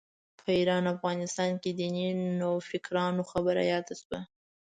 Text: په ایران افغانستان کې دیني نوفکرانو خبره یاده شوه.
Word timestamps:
په 0.39 0.47
ایران 0.59 0.83
افغانستان 0.95 1.51
کې 1.61 1.71
دیني 1.79 2.07
نوفکرانو 2.39 3.23
خبره 3.31 3.61
یاده 3.71 3.93
شوه. 4.01 4.19